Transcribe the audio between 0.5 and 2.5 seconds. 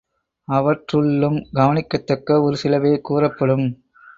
அவற்றுள்ளும் கவனிக்கத்தக்க